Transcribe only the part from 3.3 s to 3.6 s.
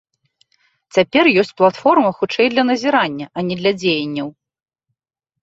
а не